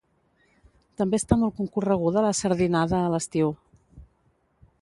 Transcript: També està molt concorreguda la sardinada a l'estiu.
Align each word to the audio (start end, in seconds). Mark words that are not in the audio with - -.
També 1.01 1.19
està 1.21 1.37
molt 1.43 1.55
concorreguda 1.59 2.25
la 2.29 2.33
sardinada 2.39 3.03
a 3.05 3.15
l'estiu. 3.17 3.57